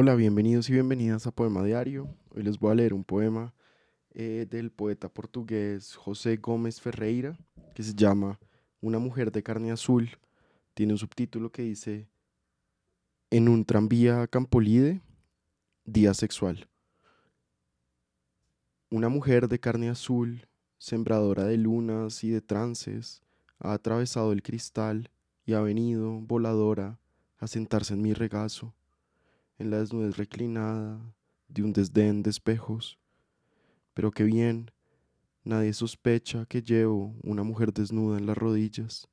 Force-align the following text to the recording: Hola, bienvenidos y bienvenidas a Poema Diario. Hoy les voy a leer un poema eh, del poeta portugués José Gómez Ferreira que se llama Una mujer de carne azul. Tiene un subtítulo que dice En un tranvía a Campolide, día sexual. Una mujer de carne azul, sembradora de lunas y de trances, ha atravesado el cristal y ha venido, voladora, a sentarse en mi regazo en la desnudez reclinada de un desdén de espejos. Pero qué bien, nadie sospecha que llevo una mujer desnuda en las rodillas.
Hola, 0.00 0.14
bienvenidos 0.14 0.70
y 0.70 0.74
bienvenidas 0.74 1.26
a 1.26 1.32
Poema 1.32 1.64
Diario. 1.64 2.08
Hoy 2.30 2.44
les 2.44 2.60
voy 2.60 2.70
a 2.70 2.76
leer 2.76 2.94
un 2.94 3.02
poema 3.02 3.52
eh, 4.12 4.46
del 4.48 4.70
poeta 4.70 5.08
portugués 5.08 5.96
José 5.96 6.36
Gómez 6.36 6.80
Ferreira 6.80 7.36
que 7.74 7.82
se 7.82 7.94
llama 7.94 8.38
Una 8.80 9.00
mujer 9.00 9.32
de 9.32 9.42
carne 9.42 9.72
azul. 9.72 10.08
Tiene 10.74 10.92
un 10.92 11.00
subtítulo 11.00 11.50
que 11.50 11.62
dice 11.62 12.06
En 13.30 13.48
un 13.48 13.64
tranvía 13.64 14.22
a 14.22 14.28
Campolide, 14.28 15.02
día 15.84 16.14
sexual. 16.14 16.68
Una 18.90 19.08
mujer 19.08 19.48
de 19.48 19.58
carne 19.58 19.88
azul, 19.88 20.46
sembradora 20.78 21.42
de 21.42 21.56
lunas 21.56 22.22
y 22.22 22.30
de 22.30 22.40
trances, 22.40 23.20
ha 23.58 23.72
atravesado 23.72 24.30
el 24.30 24.44
cristal 24.44 25.10
y 25.44 25.54
ha 25.54 25.60
venido, 25.60 26.20
voladora, 26.20 27.00
a 27.38 27.48
sentarse 27.48 27.94
en 27.94 28.02
mi 28.02 28.12
regazo 28.12 28.76
en 29.58 29.70
la 29.70 29.78
desnudez 29.78 30.16
reclinada 30.16 31.00
de 31.48 31.62
un 31.62 31.72
desdén 31.72 32.22
de 32.22 32.30
espejos. 32.30 32.98
Pero 33.94 34.10
qué 34.10 34.24
bien, 34.24 34.70
nadie 35.44 35.72
sospecha 35.72 36.46
que 36.46 36.62
llevo 36.62 37.14
una 37.22 37.42
mujer 37.42 37.72
desnuda 37.72 38.18
en 38.18 38.26
las 38.26 38.38
rodillas. 38.38 39.08